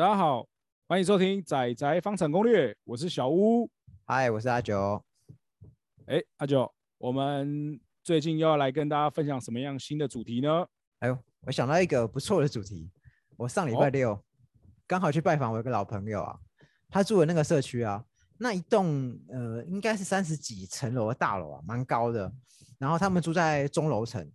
[0.00, 0.48] 大家好，
[0.88, 3.70] 欢迎收听《仔仔方产攻略》，我是小屋。
[4.06, 5.04] 嗨，我是阿九。
[6.06, 10.66] 哎，阿九，我们最近又要来跟大家分享什么样新的主题呢？
[11.00, 12.90] 哎呦，我想到一个不错的主题。
[13.36, 14.18] 我上礼拜六
[14.86, 16.34] 刚好去拜访我一个老朋友啊，
[16.88, 18.02] 他住的那个社区啊，
[18.38, 22.32] 那一栋呃应该是三十几层楼的大楼啊，蛮高的。
[22.78, 24.26] 然后他们住在中楼层，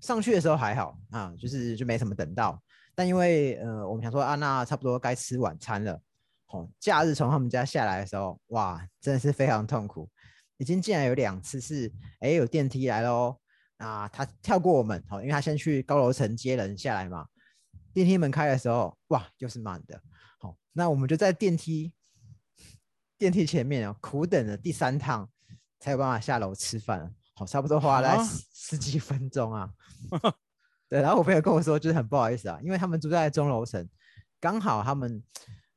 [0.00, 2.62] 上去的时候还好啊，就是就没什么等到。
[2.94, 6.00] 但因为呃，我们想说啊，那差不多该吃晚餐了。
[6.48, 10.10] 哦，假日从他们家下来的时候，哇，真的是非常痛苦。
[10.56, 13.38] 已经进来有两次是，哎，有电梯来喽。
[13.76, 17.26] 啊，他跳过我们，好，因为他先去高楼层接人下来嘛。
[17.94, 19.98] 电梯门开的时候，哇，又是满的。
[20.38, 21.92] 好，那我们就在电梯
[23.16, 25.26] 电梯前面哦，苦等了第三趟，
[25.78, 27.14] 才有办法下楼吃饭。
[27.34, 28.22] 好，差不多花了
[28.52, 29.70] 十几分钟啊。
[30.90, 33.88] 对，然后我朋友跟我说，就是很不好意思啊，因为他们住在中楼层，
[34.40, 35.22] 刚好他们，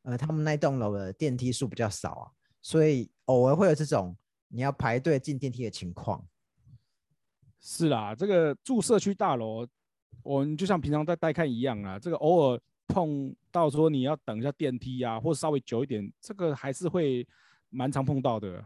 [0.02, 2.32] 呃，他们那栋楼的电梯数比较少啊，
[2.64, 6.26] 所以偶尔会有这种你要排队进电梯的情况。
[7.62, 9.68] 是啦，这个住社区大楼，
[10.24, 17.28] 我们就像平常在待看一样啊，这个偶尔碰到说你要等一下电梯啊，或者稍微久一点，这个还是会
[17.70, 18.66] 蛮常碰到的。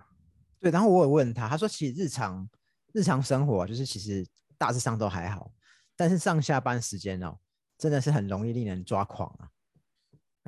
[0.61, 2.49] 对，然后我有问他，他说其实日常
[2.93, 4.25] 日常生活就是其实
[4.57, 5.51] 大致上都还好。
[5.97, 7.37] 但是上下班时间哦，
[7.77, 9.49] 真的是很容易令人抓狂啊！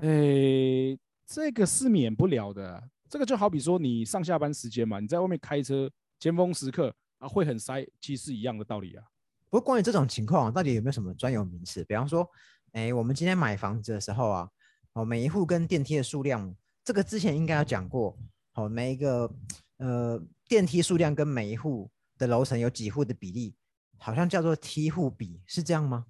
[0.03, 2.89] 诶，这个是免不了的。
[3.09, 9.03] 这个就好比说你上下班时间嘛，你在外面开车，尖峰时刻啊会很塞，其实是一样的道理啊。
[9.50, 11.83] 不过关于这种情况，到底有没有什么专有名词？
[11.86, 12.30] 比方说，
[12.73, 14.50] 诶，我们今天买房子的时候啊，
[14.94, 18.16] 哦，每一户跟电梯的数量，这个之前应该有讲过。
[18.53, 19.31] 哦，每一个
[19.77, 23.55] 呃电梯数量跟每一户的楼层有几户的比例。
[24.00, 26.05] 好像叫做梯户比，是这样吗？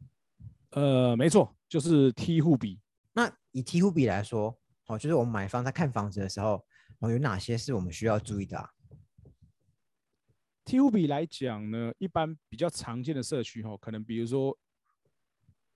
[0.71, 2.79] 呃，没错，就是梯户比。
[3.13, 4.55] 那以梯户比来说，
[4.85, 6.63] 哦，就是我们买房在看房子的时候，
[6.99, 8.69] 哦，有哪些是我们需要注意的啊？
[10.63, 14.55] 梯户比来讲呢，一般比较常见的社区，哈，可能比如说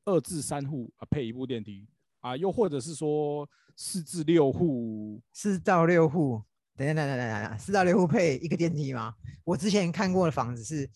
[0.06, 6.44] 二至三户啊，配一部电梯啊，又或者是说四至六户，四到六户，
[6.76, 9.16] 等等等等等等，四到六户配一个电梯吗？
[9.44, 10.88] 我之前看过的房子是。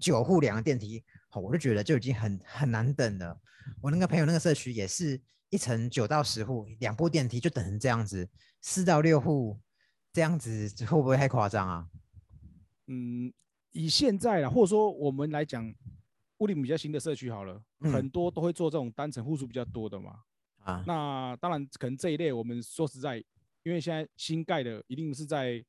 [0.00, 3.38] 九户两个电梯，好，我就觉得就已经很很难等了。
[3.80, 8.28] 我那个朋友那个社区也是一层九到十户，两部电梯就等成这样子，
[8.62, 9.60] 四到六户
[10.12, 11.88] 这样子会不会太夸张啊？
[12.86, 13.32] 嗯，
[13.72, 15.72] 以现在啦，或者说我们来讲，
[16.38, 20.22] 物理比较新的社区好了，很多都会做这种单层户数比较多的嘛。
[20.64, 23.18] 啊，那当然可能这一类我们说实在，
[23.62, 25.62] 因为现在新盖的一定是在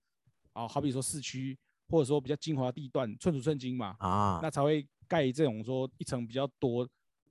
[0.54, 1.60] 啊，好比说市区。
[1.92, 6.88] 或者说比较精华地段，寸土寸金嘛，啊，那才会盖这种说一层比较多，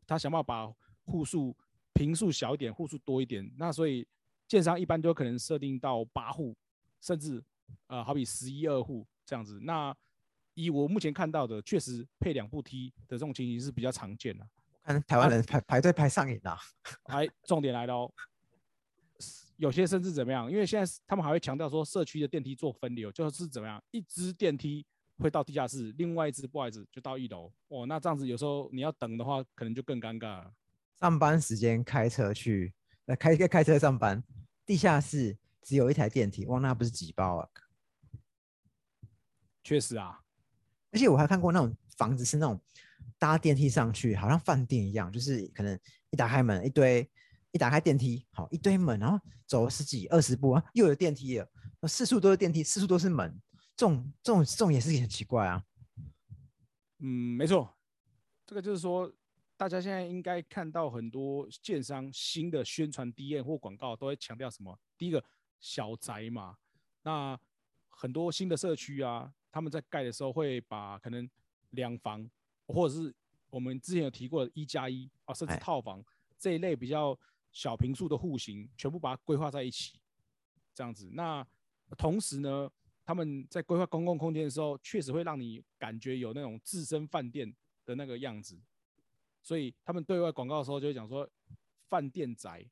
[0.07, 0.73] 他想办法把
[1.05, 1.57] 户数
[1.95, 3.51] 平数小一点，户数多一点。
[3.57, 4.07] 那所以
[4.47, 6.55] 建商一般都可能设定到八户，
[7.01, 7.43] 甚至
[7.87, 9.59] 呃好比十一二户这样子。
[9.63, 9.97] 那
[10.55, 14.47] 以我目前看到的，确实配两部梯的这种情形是比较常见的。
[14.83, 16.59] 看台湾人排排队排上瘾了。
[17.05, 18.13] 哎，重点来了哦。
[19.61, 20.51] 有些甚至怎么样？
[20.51, 24.87] 因为现在他们还会强调说，社区的电梯做分流，就是怎么样，一支电梯
[25.19, 27.53] 会到地下室，另外一支不好意思就到一楼。
[27.69, 30.51] 哦，那这样子有时候你要等的话，可能就更尴尬了。
[30.99, 32.73] 上班时间开车去，
[33.05, 34.25] 呃，开开开车上班，
[34.65, 37.49] 地下室只有一台电梯，哇，那不是挤爆啊！
[39.63, 40.21] 确实啊，
[40.91, 42.59] 而且我还看过那种房子是那种
[43.19, 45.79] 搭电梯上去，好像饭店一样，就是可能
[46.09, 47.07] 一打开门，一堆。
[47.53, 51.49] 一打开电梯，好一堆门，然后走十几二十步啊，又有电梯了。
[51.89, 53.41] 四处都是电梯，四处都是门，
[53.75, 55.65] 这种这种这种也是很奇怪啊。
[56.99, 57.75] 嗯，没错，
[58.47, 59.13] 这个就是说，
[59.57, 64.79] 大家现在应该看到很多建商新的宣传 D N 或广告都会强调什么？
[64.97, 65.25] 第一个
[65.59, 66.57] 小宅嘛，
[67.03, 67.37] 那
[67.89, 71.29] 很多新的社区啊，他们在盖的时候会把可能
[71.71, 72.31] 两房
[72.67, 73.13] 或者是
[73.49, 76.05] 我们之前有提过的一加一啊，甚至套房
[76.39, 77.19] 这一类比较。
[77.53, 79.99] 小平数的户型全部把它规划在一起，
[80.75, 81.09] 这样子。
[81.13, 81.47] 那
[81.99, 82.71] 同时呢，
[83.05, 87.53] 他们在规划公共空间的时候，确实会让你感觉有那种自身饭店
[87.85, 88.61] 的那个样子。
[89.43, 91.29] 所以他们对外广告的时候就会讲说
[91.89, 92.65] 饭店宅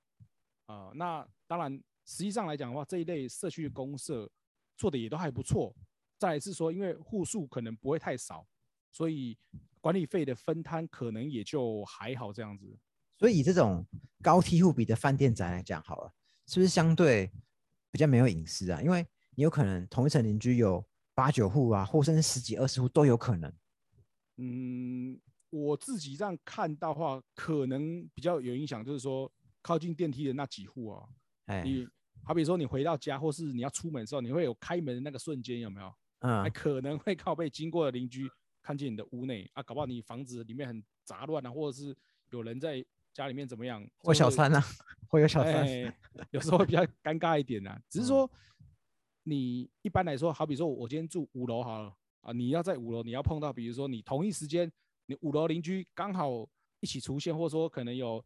[0.66, 0.92] 啊。
[0.94, 1.72] 那当然，
[2.04, 4.30] 实际上来讲的话，这一类社区的公社
[4.76, 5.74] 做的也都还不错。
[6.18, 8.46] 再来是说，因为户数可能不会太少，
[8.92, 9.36] 所以
[9.80, 12.78] 管理费的分摊可能也就还好这样子。
[13.18, 13.84] 所以以这种
[14.22, 16.12] 高梯户比的饭店宅来讲，好了，
[16.46, 17.30] 是不是相对
[17.90, 18.80] 比较没有隐私啊？
[18.80, 19.04] 因为
[19.34, 20.84] 你有可能同一层邻居有
[21.14, 23.52] 八九户啊，或甚至十几二十户都有可能。
[24.36, 25.20] 嗯，
[25.50, 29.30] 我自己这样看到话，可能比较有影响，就是说
[29.60, 31.08] 靠近电梯的那几户啊，
[31.46, 31.88] 哎，你
[32.22, 35.88] 好比说你回到家，或是你要出门的时候，你会有开门的那个瞬间，有没有？
[36.20, 38.28] 还嗯，可能会靠被经过的邻居
[38.60, 41.96] 看见你的屋内啊，搞不好你房子里面很杂乱啊，或者是
[42.30, 42.84] 有人在
[43.18, 44.66] 家里面怎么样，或小三三啊，
[45.08, 45.92] 会有小三，哎，
[46.30, 48.30] 有时候会比较尴尬一点啊、只是嗯说，
[49.24, 54.70] 你一般来说，好比说我今天住五楼好了啊，你要在五楼，你要碰到，比如说你同一时间，
[55.06, 56.48] 你五楼邻居刚好
[56.78, 58.24] 一起出现，或者说可能有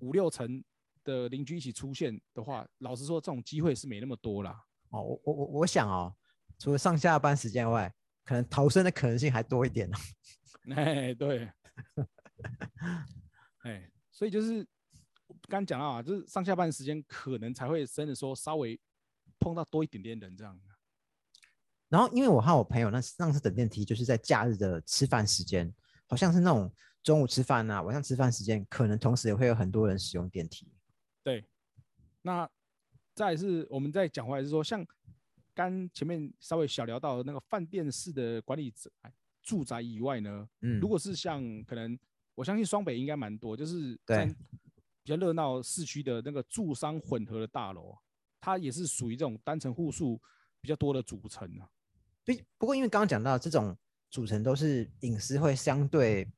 [0.00, 0.62] 五六层
[1.04, 4.62] 的邻居一起出现的话，老实说，这种机会是没那么多啦。
[4.90, 6.14] 哦，我我我我想哦，
[6.58, 7.90] 除了上下班时间外，
[8.26, 9.96] 可能逃生的可能性还多一点哦。
[10.76, 11.50] 哎，对，
[13.64, 14.64] 哎，所以就是
[15.42, 18.76] 刚刚讲到啊，就是上下班时间可能才会真的说稍微
[19.38, 20.60] 碰到多一点点人这样。
[21.88, 25.72] 然后因为我和我朋友那上次等电梯，就是在假日的吃饭时间，
[26.08, 26.68] 好像是那种
[27.00, 30.68] 中午吃饭啊，晚上吃饭时间，可能同时也会有很多人使用电梯。
[31.22, 31.48] 对，
[32.20, 32.50] 那
[33.14, 34.84] 再是我们再讲回来是说，像
[35.54, 39.12] 刚前面稍微小聊到的那个饭店式的管理者哎
[39.44, 41.96] 住宅以外呢，嗯，如果是像可能
[42.38, 44.26] 我相信双北应该蛮多，就是对在
[45.02, 47.98] 比较热闹市区的那个住商混合的大楼，
[48.40, 50.20] 它也是属于这种单层户数
[50.60, 51.68] 比较多的组成啊。
[52.24, 53.76] 不不过因为刚刚讲到这种
[54.08, 56.30] 组成都是隐私会相对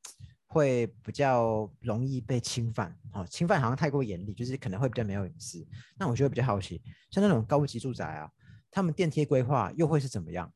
[0.47, 5.62] 会比较容易被侵犯，哦，侵犯好像太过严厉，就是可能会比较没有隐私。
[5.99, 6.81] 那我就会比较好奇，
[7.11, 8.32] 像那种高级住宅啊，
[8.70, 10.50] 他们电梯规划又会是怎么样？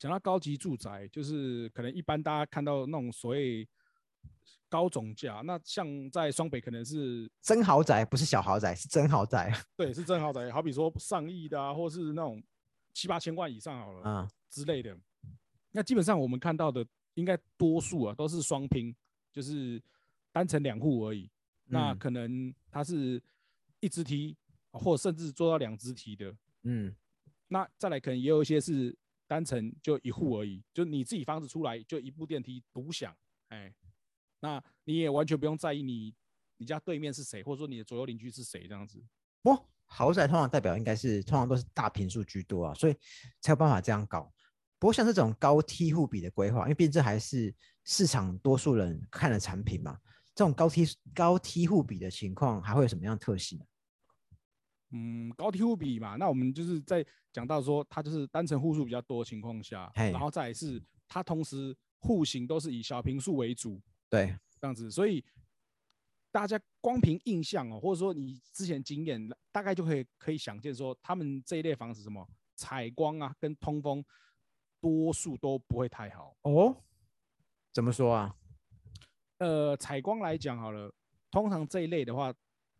[0.00, 3.68] 讲到高级住宅，就是可能一般大家看到那种所谓
[4.66, 9.52] 高总价，那像在双北可能是真豪宅不是小豪宅，是真豪宅。
[9.76, 12.42] 对是真豪宅，好比说上亿的啊，或是那种
[12.94, 14.96] 七八千万以上好了嗯，之类的。
[15.70, 18.96] 那基本上我们看到的应该多数啊都是双拼，
[19.30, 19.82] 就是
[20.32, 21.30] 单层两户而已。
[21.66, 23.22] 那嗯可能它是
[23.80, 24.34] 一只梯，
[24.72, 26.34] 或者甚至做到两只梯的。
[26.62, 26.96] 嗯，
[27.48, 28.96] 那再来可能也有一些是
[29.30, 33.16] 单层就一户而已，就你自己房子出来就一部电梯独享，
[33.50, 33.72] 哎，
[34.40, 36.12] 那你也完全不用在意你
[36.56, 39.00] 你家对面是谁，或者说你的左右邻居是谁这样子。
[39.40, 42.96] 不，豪宅通常代表应该是通常都是大平数居多啊，所以
[43.40, 44.32] 才有办法这样搞。
[44.80, 47.54] 不过像这种高梯户比的规划，因为毕竟这还是
[47.84, 49.96] 市场多数人看的产品嘛，
[50.34, 50.84] 这种高梯
[51.14, 53.60] 高梯户比的情况还会有什么样的特性？
[54.92, 65.24] 嗯，高梯户比嘛，那我们就是在讲到说，它就是单层户数比较多的情况下，然后再是它同时户型都是以小平数为主对，这样子，所以
[66.32, 74.04] 大家光凭印象哦，或者说你之前经验，大概就可以可以想见说，他们这一类房子什么采光啊跟通风，
[74.80, 76.36] 多数都不会太好。
[76.42, 76.82] 哦，
[77.72, 78.34] 怎么说啊？
[79.38, 80.92] 呃，采光来讲好了，
[81.30, 82.34] 通常这一类的话，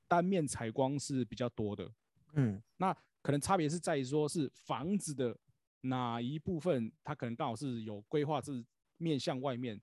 [0.08, 1.90] 单面采光是比较多的。
[2.34, 5.36] 嗯，那可能差别是在于说是房子的
[5.82, 8.64] 哪一部分，它可能刚好是有规划是
[8.96, 9.80] 面向外面。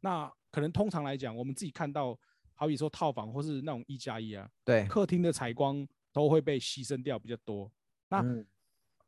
[0.00, 2.18] 那可能通常来讲，我们自己看到，
[2.54, 7.70] 好比说套房或是那种一加一啊，对，客厅的采光都会被牺牲掉比较多。
[8.08, 8.46] 那嗯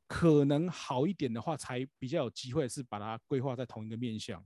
[0.06, 4.44] 可能好一点的话，才比较有机会是把它规划在同一个面向。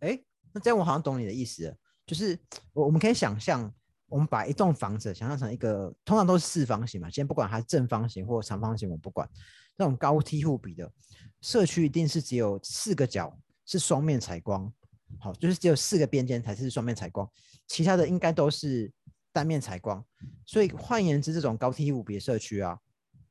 [0.00, 0.18] 哎，
[0.52, 2.38] 那这样我好像懂你的意思，就是
[2.72, 3.70] 我我们可以想象，
[4.12, 9.26] 我们把一栋房子想象成一个，通常都是四方形嘛，先不管它是正方形或长方形，我不管，
[9.74, 10.92] 那种高梯户比的
[11.40, 14.70] 社区一定是只有四个角是双面采光，
[15.18, 17.26] 好，就是只有四个边间才是双面采光，
[17.66, 18.92] 其他的应该都是
[19.32, 20.04] 单面采光，
[20.44, 22.78] 所以换言之，这种高梯户比的社区啊，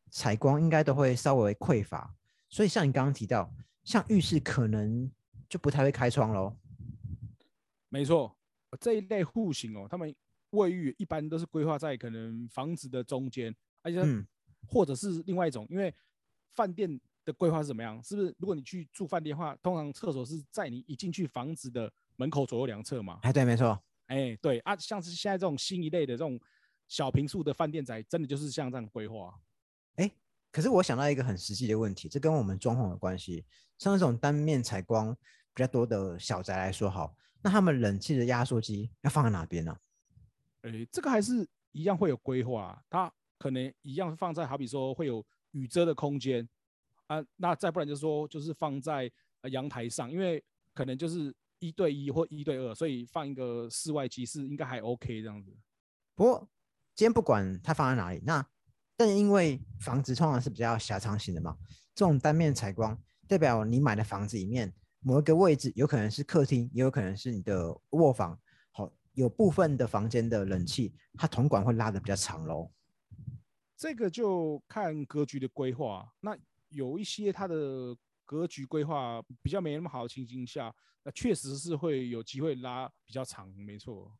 [0.10, 2.12] 采光应该都会稍微匮乏，
[2.50, 5.12] 所以像你刚刚提到，像浴室可能
[5.48, 6.58] 就不太会开窗喽。
[7.90, 8.36] 没错，
[8.80, 10.16] 这一类户型哦，他们
[10.52, 14.26] 卫浴一般都是规划在可能房子的中间，而且嗯
[14.68, 15.94] 或者是另外一种，因为
[16.54, 18.02] 饭店的规划是怎么样？
[18.04, 23.20] 是不是如果你去住饭店的话，通常厕所是在你一进去房子的门口左右两侧嘛？
[23.24, 26.40] 哎，对，没错，哎，对啊，像是现在这种新一类的这种
[26.88, 29.34] 小平数的饭店宅，真的就是像这样规划。
[30.54, 33.46] 可是我想到一个很实际的问题，这跟我们装潢有关系。
[33.78, 35.16] 像那种单面采光
[35.54, 39.74] 比较多的小宅来说，好，那他们冷气的压缩机要放在哪边呢、
[40.64, 46.48] 诶，这个还是一样会有规划，它可能一样放在好比说会有雨遮的空间
[47.08, 55.52] 啊，那再不然就是说就是放在呃阳台上，因为可能就是一对一或一对二，所以放一个室外机是应该还 OK 这样子。
[56.16, 56.48] 不过
[56.94, 58.46] 今天不管它放在哪里，那
[58.96, 61.58] 但因为房子通常是比较狭长型的嘛，
[61.96, 68.40] 这种单面采光代表你买的房子里面某一个位置有可能是客厅，也有可能是你的卧房。
[69.12, 72.72] 好，有部分的房间的冷气，它铜管会拉的比较长喽。
[73.78, 76.08] 这个就看格局的规划。
[76.20, 76.38] 那
[76.70, 84.16] 有一些它的格局规划比较没那么好的情形下，那确实是会有机会拉比较长，没错。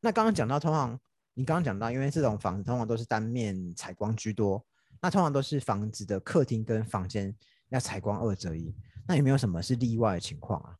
[0.00, 0.98] 那刚刚讲到，通常
[1.34, 4.62] 你刚刚讲到，因为这种房子通常都是单面采光居多，
[5.00, 7.34] 那通常都是房子的客厅跟房间
[7.70, 8.74] 要采光二择一。
[9.06, 10.76] 那有没有什么是例外的情况啊？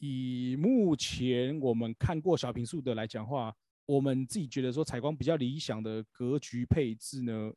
[0.00, 3.54] 以目前我们看过小平数的来讲话，
[3.86, 7.52] 我们自己觉得说采光比较理想的格局配置呢，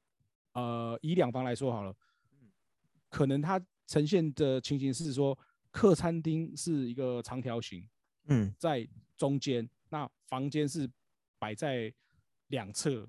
[0.53, 1.93] 呃，以两房来说好了，
[3.09, 5.37] 可能它呈现的情形是说，
[5.69, 7.85] 客餐厅是一个长条形，
[8.27, 10.89] 嗯，在中间，那房间是
[11.39, 11.93] 摆在
[12.47, 13.05] 两侧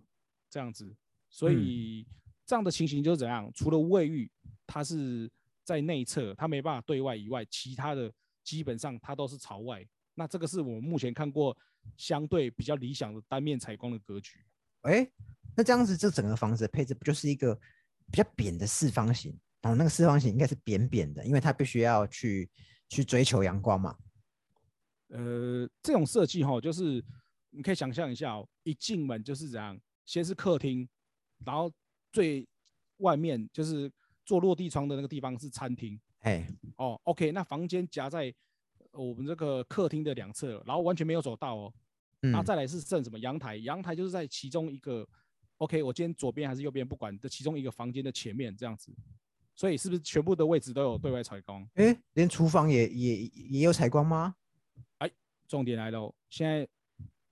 [0.48, 0.96] 这样子，
[1.28, 2.04] 所以
[2.44, 3.48] 这样的情形就是怎样？
[3.54, 4.28] 除了卫浴，
[4.66, 5.30] 它是
[5.62, 8.12] 在内侧，它没办法对外以外，其他的。
[8.42, 11.56] 基本上它都是朝外，那这个是我们目前看过
[11.96, 14.44] 相对比较理想的单面采光的格局。
[14.82, 15.06] 哎，
[15.56, 17.54] 那这样子这整个房子的配置不就是一个
[18.10, 19.38] 比较扁的四方形？
[19.60, 22.50] 然后那个四方形应该是扁扁的，因为它必须要去
[22.88, 23.94] 去追求阳光嘛。
[25.08, 27.04] 呃，这种设计哈，就是
[27.50, 30.88] 你可以想象一下哦，一进门就是这样，先是客厅，
[31.44, 31.70] 然后
[32.10, 32.48] 最
[32.98, 33.90] 外面就是
[34.24, 36.00] 做落地窗的那个地方是餐厅。
[36.20, 36.46] 哎，
[36.76, 38.34] 哦，OK，那房间夹在
[38.92, 41.72] 我们这个客厅的两侧，然后完全没有走道哦。
[42.20, 43.56] 那再来是剩什么阳台？
[43.56, 45.08] 阳台就是在其中一个
[45.56, 48.94] ，OK，我今天左边还是右边不管的其中一个房间的前面这样子。
[49.54, 51.66] 所以是不是全部的位置都有对外采光？
[51.74, 54.34] 哎，连厨房也也也有采光吗？
[54.98, 55.10] 哎，
[55.48, 56.68] 重点来了，现在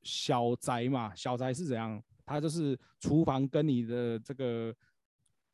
[0.02, 2.02] 小宅嘛，小宅是怎样？
[2.24, 4.74] 它就是厨房跟你的这个。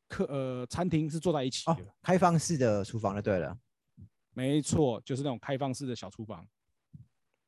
[0.07, 3.57] 客呃，餐厅是坐在一起的，开放式的厨房就对了，
[4.33, 6.45] 没错，就是那种开放式的小厨房。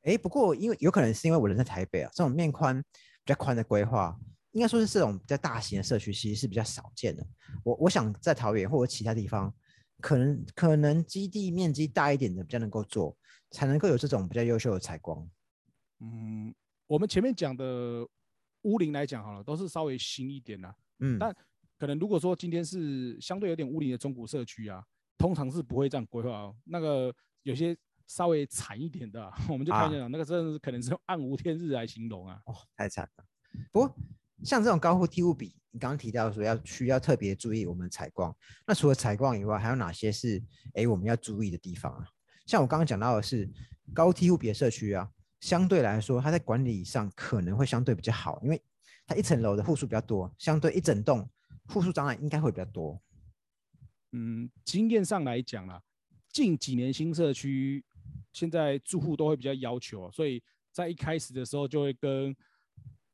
[0.02, 2.80] 哎，不过因为有可能是因为我人在台北啊，这种面宽
[3.24, 4.18] 比较宽的规划，
[4.52, 7.26] 应该说是这种比较大型的社区，其实是比较少见的。
[7.62, 9.54] 我我想在桃园或者其他地方，
[10.00, 13.16] 可能可能基地面积大一点的比较能够做，
[13.50, 15.28] 才能够有这种比较优秀的采光。
[16.00, 16.54] 嗯，
[16.86, 18.06] 我们前面讲的
[18.62, 21.36] 屋龄来讲好了，都是稍微新一点的，嗯，但。
[21.78, 24.82] 可能如果说今天是相对有点屋里的中古社区啊，
[25.16, 26.56] 通常是不会这样规划哦。
[26.64, 27.76] 那个有些
[28.08, 32.40] 稍微惨一点的， 我们就看一下，那个真的是可能是用暗无天日来形容啊。
[32.46, 33.24] 哦，太惨了。
[33.70, 33.96] 不过
[34.42, 40.42] 像这种高户梯户比，你刚刚提到说要需要特别注意我们采光，那除了采光以外，还有哪些是
[40.74, 42.08] 哎我们要注意的地方啊？
[42.44, 43.48] 像我刚刚讲到的是
[43.94, 45.08] 高梯户比的社区啊，
[45.40, 48.60] 相对来说它在管理上可能会相对比较好，因为
[49.06, 51.28] 它一层楼的户数比较多，相对一整栋。
[51.68, 53.00] 户数障碍应该会比较多。
[54.12, 55.82] 嗯，经验上来讲啦，
[56.32, 57.84] 近几年新社区
[58.32, 62.34] 现在住户都会比较要求，所以在一开始的时候就会跟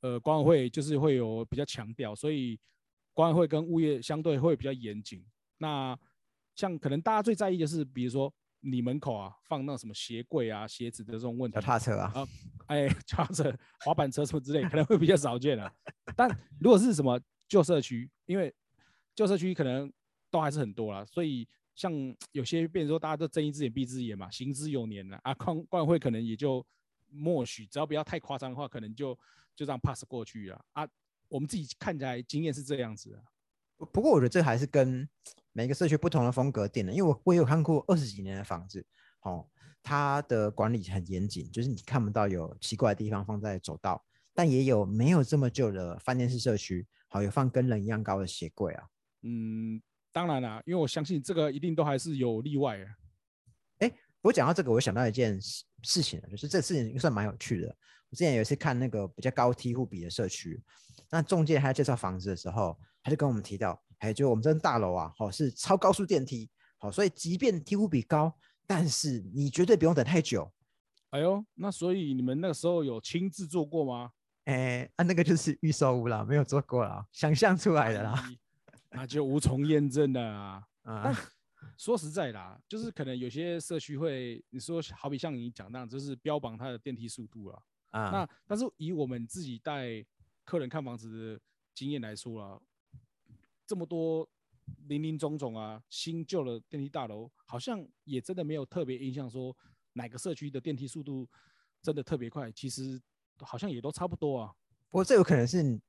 [0.03, 2.61] 呃管委会就是会有比较强调，所以
[3.13, 5.25] 管委会跟物业相对会比较严谨。
[5.59, 5.99] 那
[6.55, 11.57] 像可能大家最在意的是，比如说你门口啊放那什么鞋柜啊、鞋子的这种问题。
[11.57, 12.13] 脚踏车啊？
[12.15, 12.29] 啊，
[12.67, 15.73] 哎， 脚踏车、滑板车什么之类，可能会比较少见了。
[16.15, 16.29] 但
[16.61, 17.21] 如果是什么？
[17.49, 18.55] 旧社区，因为
[19.15, 19.93] 旧社区可能
[20.31, 21.93] 都还是很多啦，所以像
[22.33, 26.65] 有些变成说大家都睁一只眼闭一只眼嘛，行之有年了啊，冠冠会可能也就
[27.11, 29.15] 默许，只要不要太夸张的话，可能就
[29.55, 30.89] 就这样 pass 过去了啊，
[31.29, 33.23] 我们自己看起来经验是这样子啊。
[33.93, 35.09] 不过我觉得这还是跟
[35.53, 38.85] 每个社区不同的风格定的，因为我我有看过二十几年的房子，
[39.23, 39.47] 哦，
[39.83, 46.87] 它的管理很严谨，就是你看不到有奇怪的地方放在走道，但也有没有这么旧的饭店式社区。
[47.15, 48.85] 好，有放跟人一样高的鞋柜啊。
[49.23, 49.81] 嗯，
[50.11, 52.87] 当然啦，因为我相信这个一定都还是有例外啊。
[53.79, 57.69] 哎，我讲到这个，我想到一件事事情就是这事情算蛮有趣的。
[58.11, 60.61] 我之前有一次看那个比较高梯户比的社区，
[61.09, 70.53] 那中介他在介绍房子的时候，他就跟我们提到，哎，就我们这栋大楼啊，好是超高速电梯，好，所以即便梯户比高，但是你绝对不用等太久。
[71.11, 74.11] 哎呦，那所以你们那个时候有亲自做过吗？
[74.45, 78.31] 哎，啊，那个就是预售屋了，没有做过了，想象出来的啦，
[78.91, 80.63] 那就无从验证的啊。
[80.85, 81.17] 但
[81.79, 87.63] 说实在啦，就是可能有些社区会，你说好比像你讲那样，就是标榜它的电梯速度啊。
[87.93, 90.05] 啊，那但是以我们自己带
[90.45, 91.41] 客人看房子的
[91.75, 92.63] 经验来说了，
[93.67, 94.29] 这么多
[94.89, 99.57] 林林总总啊，新旧的电梯大楼，好像也真的没有特别印象说
[99.95, 101.27] 哪个社区的电梯速度
[101.81, 102.53] 真的特别快。
[102.53, 103.01] 其实。
[103.45, 104.51] 好像也都差不多啊，
[104.91, 105.81] 不过这有可能是你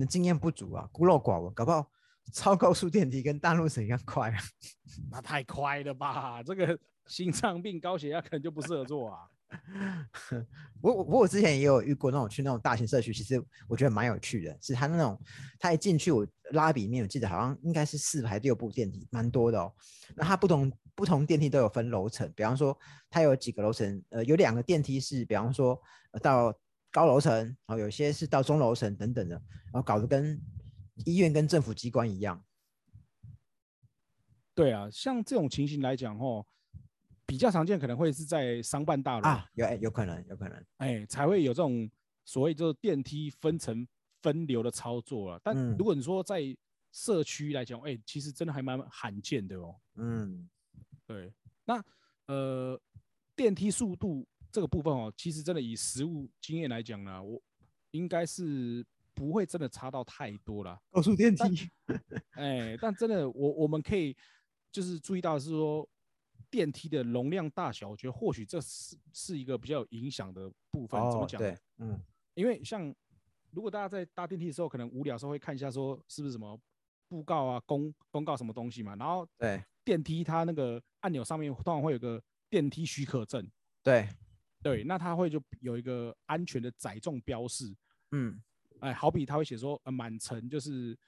[0.00, 1.90] 的经验不足啊，孤陋寡闻，搞不好
[2.32, 4.38] 超高速电梯跟大陆城一样快啊，
[5.10, 6.42] 那太快了吧？
[6.42, 9.20] 这个心脏病、高血压可能就不适合做啊。
[10.80, 15.20] 我我我之前也有遇过那种去那种大型社区，其实我觉得蛮有趣的，是他那种
[15.60, 19.72] 他一进去我拉比里面，我记得好像应该是四排六部电梯，蛮多的哦。
[20.16, 22.76] 那它不同不同电梯都有分楼层，比方说
[23.10, 25.80] 它有几个楼层，呃，有两个电梯是，比方说
[26.10, 26.52] 呃到
[26.94, 27.34] 高楼层，
[27.66, 29.34] 然后有些是到中楼层等等的，
[29.64, 30.40] 然后搞得跟
[31.04, 32.40] 医院跟政府机关一样。
[34.54, 36.46] 对啊，像这种情形来讲，哦，
[37.26, 41.90] 比较常见可能会是在商办大楼啊，有哎有可能有可能，哎，才会有这种
[42.24, 43.84] 所谓就是电梯分层
[44.22, 45.40] 分流的操作了。
[45.42, 46.56] 但嗯如果你说在
[46.92, 49.74] 社区来讲，哎，其实真的还蛮罕见的哦。
[49.96, 50.48] 嗯
[51.04, 51.34] 对，
[51.64, 51.84] 那
[52.26, 52.80] 呃，
[53.34, 54.24] 电梯速度
[54.54, 57.42] 这个部分哦，其实真的以实物经验来讲呢，我
[57.90, 60.80] 应该是不会真的差到太多了。
[60.92, 61.68] 高速电梯，
[62.34, 64.16] 哎，但真的，我我们可以
[64.70, 65.84] 就是注意到是说
[66.48, 71.00] 电梯的容量大小，我觉得或许这是是一个比较有影响的部分。
[71.10, 71.40] 怎么哦，讲？
[71.40, 72.00] 对，嗯
[72.34, 72.94] 因为像
[73.50, 76.56] 如果大家在搭电梯的时候，可能无聊的时候会看一下说是不是什么
[77.08, 83.44] 布告啊、公公告什么东西嘛，然后对电梯它那个按钮上面通常会有个电梯许可证，
[83.82, 84.08] 对，
[84.64, 87.70] 对，那它会就有一个安全的载重标示，
[88.12, 88.40] 嗯
[88.80, 90.98] 哎，好比他会写说，呃，满层就是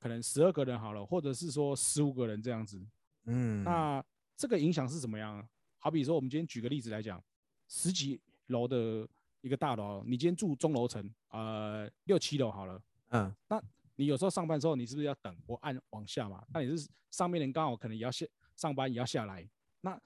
[0.00, 2.84] 可能十二个人好了，或者是说十五个人这样子。
[3.26, 4.04] 嗯，那
[4.36, 5.48] 这个影响是怎么样？
[5.78, 7.22] 好比说，我们今天举个例子来讲，
[7.68, 9.08] 十几楼的
[9.42, 13.62] 一个大楼，你今天住中楼层，呃，六七楼好了，嗯那
[13.94, 16.44] 你有时候上班的时候，你是不是要等我按往下嘛？
[16.52, 19.48] 那你是上面人刚好可能也要下上班也要下来，
[19.82, 19.96] 那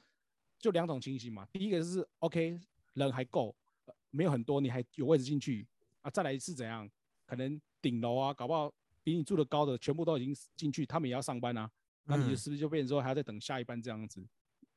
[0.58, 1.46] 就两种情形嘛。
[1.50, 2.60] 第一个就是 OK
[2.98, 3.54] 人还够，
[3.86, 5.66] 呃没有很多，你还有位置进去
[6.02, 6.10] 啊。
[6.10, 6.88] 再来是怎样？
[7.26, 11.70] 可能顶楼啊，搞不好比你住的高的全部都已经进去，他们也要上班啊。
[12.04, 14.26] 那你嗯是不是就变成说还要再等下一班这样子？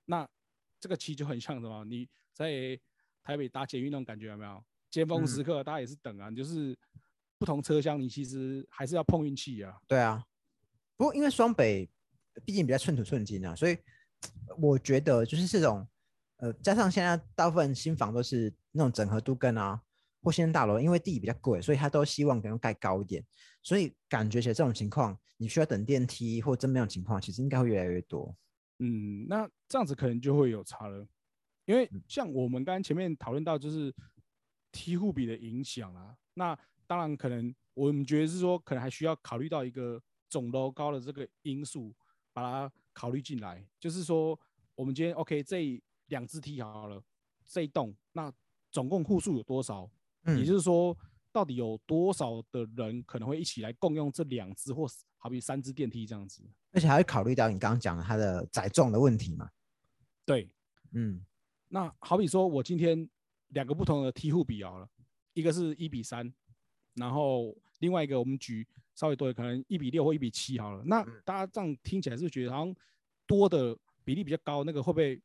[0.05, 0.27] 那
[0.79, 1.85] 这个期就很像什么？
[1.85, 2.79] 你在
[3.23, 4.63] 台北搭捷运那种感觉有没有？
[4.89, 6.77] 尖峰时刻大家也是等啊，你就是
[7.37, 9.79] 不同车厢，你其实还是要碰运气啊。
[9.87, 10.25] 对啊。
[10.97, 11.89] 不过因为双北
[12.45, 13.77] 毕竟比较寸土寸金啊，所以
[14.57, 15.87] 我觉得就是这种
[16.41, 19.79] 呃，加上现在大部分新房都是那种整合都更啊
[20.23, 23.23] 或新生大楼，因为地比较贵，所以他都希望能够盖高一点，
[23.61, 28.35] 所以感觉起来这种情况，你需要等电梯或真没有情况，其实应该会越来越多。
[28.79, 31.07] 嗯，那这样子可能就会有差了，
[31.65, 33.93] 因为嗯像我们刚刚前面讨论到，就是
[34.71, 36.15] 梯户比的影响啊。
[36.33, 41.93] 那当然可能我们觉得是说，可能还需要考虑到一个总楼高的这个因素，
[42.33, 43.63] 把它考虑进来。
[43.79, 44.39] 就是说，
[44.73, 47.01] 我们今天 OK 这一两只梯好了，
[47.47, 48.31] 这一栋那
[48.69, 49.89] 总共户数有多少？
[50.25, 50.95] 嗯也嗯，就是说，
[51.31, 56.43] 到底有多少的人可能会一起来共用这两只或是好比三只电梯这样子？
[56.71, 59.49] 而且还会考虑到你刚刚讲的它的载重的问题嘛。
[60.23, 60.47] 对，
[60.91, 61.25] 嗯
[61.69, 63.09] 那好比说，我今天
[63.47, 64.87] 两个不同的梯户比好了，
[65.33, 66.31] 一个是一比三，
[66.93, 70.83] 然后另外一个我们举稍微多的，可能一比六或一比七好了。
[70.85, 72.75] 那嗯大家这样听起来是不是觉得好像
[73.25, 75.19] 多的比例比较高，那个会不会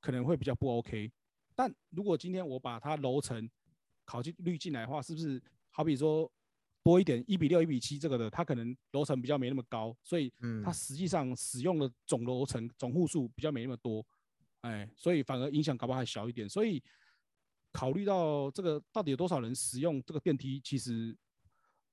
[0.00, 1.10] 可能会比较不 OK？
[1.54, 3.48] 但如果今天我把它楼层
[4.04, 6.30] 考进率进来的话，是不是好比说
[6.82, 14.04] 多一点一比六、一比七这个的，它可能楼层比较没那么高，所以嗯它实际上使用的总楼层总户数比较没那么多，
[14.62, 16.48] 哎，所以反而影响搞不好还小一点。
[16.48, 16.82] 所以
[17.72, 21.14] 考虑到这个到底有多少人使用这个电梯，其实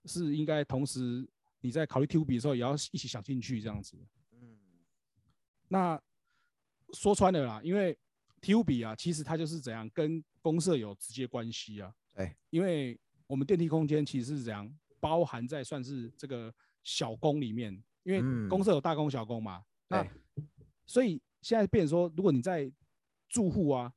[0.06, 1.28] 是应该同时
[1.60, 3.98] 你在考虑 T 五比的时候，也要一起想进去这样子。
[4.32, 4.58] 嗯
[5.68, 6.02] 那
[6.94, 7.98] 说穿了啦，因为
[8.42, 11.94] T 五比啊，其实它就是怎样跟公社有直接关系啊。
[12.14, 17.72] 对，因为我们电梯空间其实是怎样包含在算是这个小工里面，
[18.04, 19.64] 因为嗯公社有大工小工嘛。
[19.88, 20.12] 那对
[20.86, 22.72] 所以现在变成说，如果你在
[23.28, 23.92] 住户啊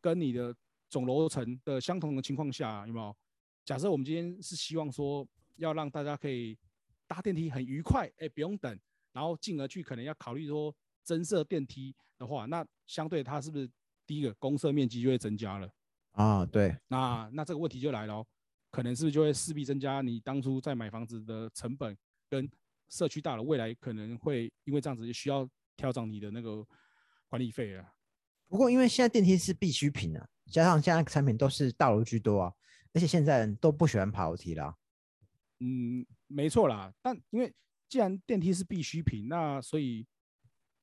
[0.00, 0.54] 跟你的
[0.90, 3.16] 总楼层的相同的情况下，有没有？
[3.64, 6.58] 假设我们今天是希望说要让大家可以
[7.06, 8.78] 搭电梯很愉快，哎，不用等，
[9.12, 13.70] 然后进而去可能要考虑说增设电梯的话，那相对它是不是
[14.06, 15.70] 第一个公设面积就会增加了？
[16.12, 18.26] 啊，对，那那这个问题就来了哦，
[18.70, 21.96] 可能是不是就会势必增加你当初在买房子的成本，
[22.28, 22.48] 跟
[22.88, 26.64] 社区大楼未来可能会因为这样子需要调整你的那个
[27.28, 27.92] 管理费啊。
[28.46, 32.52] 不过因为现在电梯是必需品啊，加上现在产品都是大楼居多啊，
[32.92, 34.76] 而且现在人都不喜欢爬楼梯啦。
[35.58, 37.52] 嗯，没错啦，但因为
[37.88, 40.06] 既然电梯是必需品，那所以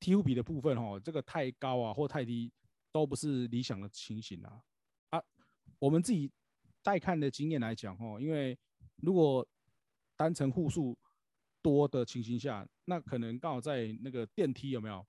[0.02, 2.52] 梯户比的部分哦，这个太高啊或太低
[2.90, 4.60] 都不是理想的情形啊。
[5.10, 5.22] 啊，
[5.78, 6.28] 我们自己
[6.82, 8.58] 带看的经验来讲哦，因为
[8.96, 9.46] 如果
[10.16, 10.98] 单层户数
[11.62, 15.06] 多的情形下，那可能刚好在那个电梯有没有？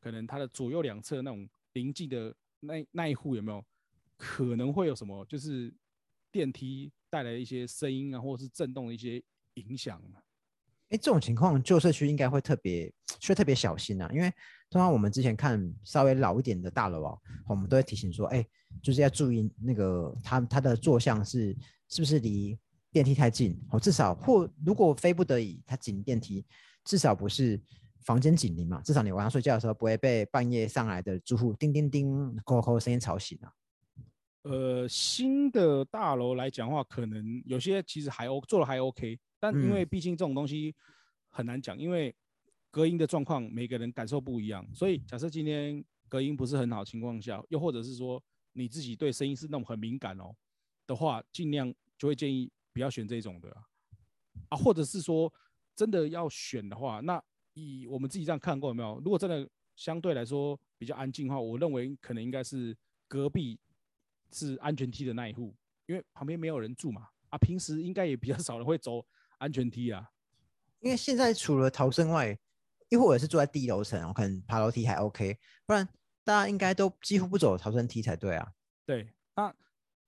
[0.00, 3.62] 可能它的左右两侧那种临近的那那一户有没有？
[4.16, 5.72] 可能会有什么，就是
[6.32, 9.22] 电梯带来一些声音啊，或者是震动的一些
[9.54, 10.02] 影响。
[10.90, 14.30] 哎，这种情况旧社区应该会特别需要特别小心啊，因为
[14.68, 18.44] 通常我们之前看稍微老一点的大楼啊，我们都会提醒说，哎，
[18.82, 21.56] 就是要注意那个它它的坐向是
[21.88, 22.58] 是不是离
[22.92, 26.44] 电梯太近，哦，至少或如果非不得已它紧电梯，
[26.84, 27.60] 至少不是
[28.00, 33.52] 房间紧邻嘛，至少你晚上睡觉的时候不会被半夜上来的住户叮叮叮、扣扣声音吵醒啊。
[34.42, 39.20] 呃，新的大楼来讲话，可能有些其实还 O 做的还 OK。
[39.40, 40.72] 但因为毕竟这种东西
[41.30, 42.14] 很难讲，因为
[42.70, 48.22] 隔音的状况每个人感受不一样，所以假设今天隔音不是很好情况下，又或者是说
[48.52, 50.36] 你自己对声音是那种很敏感哦
[50.86, 53.50] 的话，尽量就会建议不要选这种的
[54.50, 55.32] 啊，或者是说
[55.74, 57.20] 真的要选的话，那
[57.54, 59.00] 以我们自己这样看过有没有？
[59.02, 62.76] 如果真的相对来说比较安静的话，我认为可能应该是
[63.08, 63.58] 隔壁
[64.32, 65.54] 是安全梯的那一户，
[65.86, 69.04] 因为旁边没有人住嘛，啊，平时应该也比较少人会走。
[69.40, 70.06] 安全梯啊，
[70.80, 72.38] 因为现在除了逃生外，
[72.90, 75.88] 因为我也是住在低楼层，我可能爬楼梯还 OK，不然
[76.24, 78.52] 大家应该都几乎不走逃生梯才对啊。
[78.84, 79.54] 对，那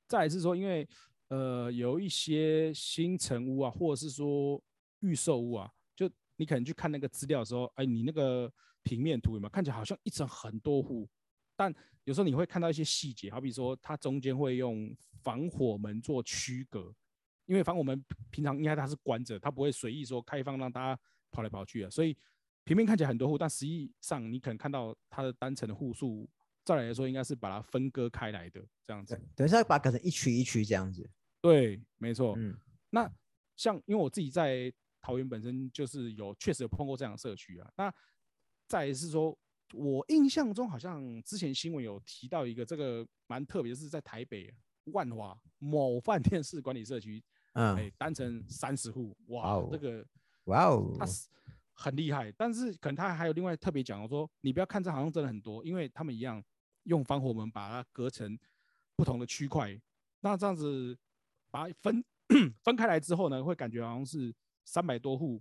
[0.06, 0.86] 再是说，因为
[1.28, 4.62] 呃有一些新城屋啊，或者是说
[5.00, 11.08] 预售屋啊，就你可能去看那个资料的时候，哎，你那个平面图有没有看起来好像一层很多户，
[11.56, 16.94] 但有时候你会看到一些细节，好比说它中间会用防火门做区隔。
[17.46, 21.00] 因为反正我们平常应该它是关着，它不会随意说开放让大家
[21.30, 22.16] 跑来跑去啊，所以
[22.64, 26.28] 平面看起来很多户，但实际上你可能看到它的单层的户数，
[26.64, 29.20] 照理来说应该是把它分割开来的这样子。
[29.34, 31.08] 等一下把它改成一区一区这样子。
[31.40, 32.34] 对，没错。
[32.36, 32.56] 嗯。
[32.90, 33.10] 那
[33.56, 37.68] 像因为我自己在桃园本身就是有确实有碰过这样的社区啊。
[37.76, 37.92] 那
[38.68, 39.36] 再是说，
[39.72, 47.22] 我印象中好像之前新闻有提到一个这个蛮特别，是在台北万华某饭店式管理社区。
[47.52, 49.68] 嗯，哎，单层三十户，哇，哦。
[49.70, 50.04] 这个，
[50.44, 51.28] 哇哦，他是
[51.74, 56.42] 很厉害，但是可能他还有另外特别讲我说，你不要看这好像真的很多，因为他们一样
[56.84, 58.38] 用防火门把它隔成
[58.96, 59.78] 不同的区块，
[60.20, 60.96] 那这样子
[61.50, 62.04] 把它分
[62.62, 64.34] 分开来之后呢，会感觉好像是
[64.64, 65.40] 三百多户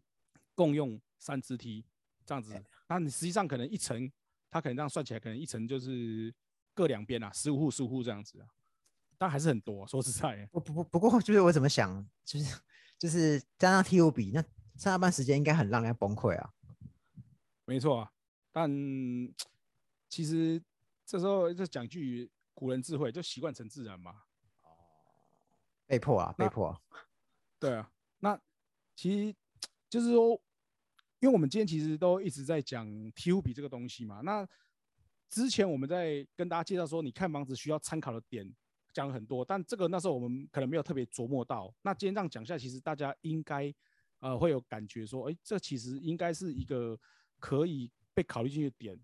[0.56, 1.86] 共用三支梯
[2.26, 4.12] 这样子，那你实际上可能一层，
[4.50, 6.34] 它可能这样算起来，可能一层就是
[6.74, 8.48] 各两边啊，十五户十五户这样子啊。
[9.22, 12.60] 但还是很多，说实在，不不不，不过就是我怎么想，就是
[12.98, 16.52] 就是加上 T 五比，那上下班时间应该很让人崩溃啊。
[17.66, 18.12] 没错啊，
[18.52, 18.68] 但
[20.10, 20.60] 其实
[21.06, 24.24] 这时候就讲句古人智慧，就习惯成自然嘛。
[24.64, 24.72] 哦，
[25.86, 26.76] 被迫啊，被迫。
[27.60, 28.42] 对啊，那
[28.96, 29.36] 其实
[29.88, 30.32] 就是说，
[31.20, 34.22] 因为我们今天其实都一直在讲 T 五比这个东西嘛。
[34.22, 34.50] 那
[35.30, 38.52] 之前我们在跟大家介绍说，你看房子需要参考的点。
[38.94, 41.74] 讲了很多，但这个那时候我们可能没有特别琢磨到。
[41.82, 43.74] 那今天这样讲下，其实大家应该
[44.20, 47.00] 呃会有感觉说，哎，这其实应该是一个
[47.40, 49.00] 可以被考虑进去的点。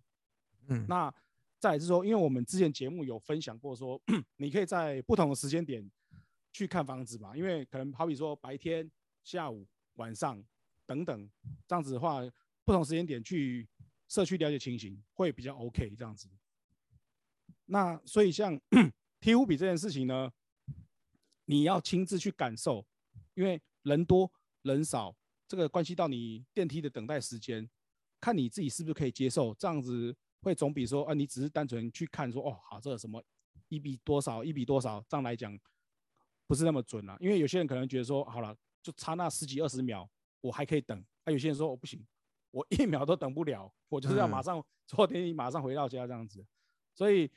[0.67, 1.13] 嗯，那
[1.57, 4.01] 再是说，因为我们之前节目有分享过，说
[4.37, 5.89] 你可以在不同的时间点
[6.51, 8.89] 去看房子嘛，因为可能好比说白天、
[9.23, 10.43] 下午、晚上
[10.85, 11.29] 等等
[11.65, 12.21] 这样子的话，
[12.63, 13.67] 不同时间点去
[14.07, 16.27] 社区了解情形会比较 OK 这样子。
[17.65, 18.59] 那所以像。
[19.27, 20.31] T 五比这件事情呢，
[21.43, 22.87] 你要亲自去感受，
[23.33, 25.13] 因为人多人少，
[25.49, 27.69] 这个关系到你电梯的等待时间，
[28.21, 29.53] 看你自己是不是可以接受。
[29.55, 33.21] 这样子会总比说，啊，你只是单纯去看说，哦，好，这个什么
[33.67, 35.59] 一比多少，一比多少，这样来讲
[36.47, 37.17] 不是那么准啊。
[37.19, 40.09] 因为有些人可能觉得说，好了，就差那十几二十秒，
[40.39, 40.97] 我还可以等。
[41.25, 42.01] 啊，有些人说，我不行，
[42.51, 46.47] 我一秒都等不了，我就是要马上坐电梯，马上回到家这样子。
[46.95, 47.29] 所以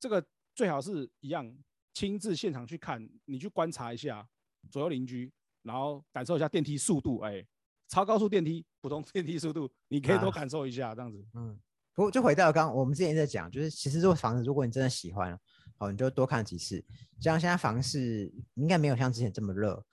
[0.00, 0.26] 这个。
[0.56, 1.54] 最好是一样，
[1.92, 4.26] 亲自现场去看，你去观察一下
[4.70, 5.30] 左右邻居，
[5.62, 7.46] 然后感受一下电梯速度，哎，
[7.88, 11.22] 超高速电梯、普通电梯速度，你可以多感受一下，这样子。
[11.34, 11.60] 嗯，
[11.92, 15.38] 不过就回到刚我们之前在讲，就是其实这个房子，如果你真的喜欢，
[15.76, 16.82] 好，你就多看几次。
[17.20, 19.84] 像现在房市应该没有像之前这么热，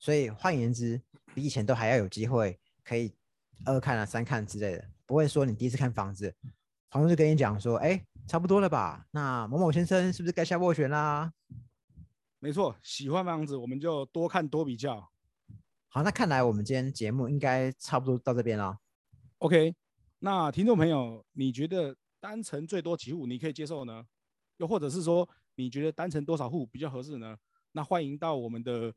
[0.00, 1.00] 所以换言之，
[1.32, 3.14] 比以前都还要有机会可以
[3.64, 6.34] 二看啊、三看之类的，不会说你第一次看房子。
[6.90, 9.06] 房东就跟你讲说，哎，差不多了吧？
[9.10, 11.32] 那某某先生是不是该下斡旋啦？
[12.38, 15.10] 没错，喜欢房子我们就多看多比较。
[15.88, 18.78] 好，那看来我们今天节目应该差不多到这边了。
[19.38, 19.74] OK，
[20.18, 24.04] 那听众朋友，你觉得单层最多几户你可以接受呢？
[24.58, 27.36] 又或者是说，你觉得单层多少户比较合适呢？
[27.72, 28.94] 那欢迎到我们的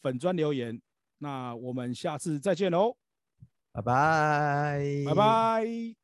[0.00, 0.80] 粉砖留言。
[1.18, 2.96] 那我们下次再见喽，
[3.72, 6.01] 拜拜，拜拜。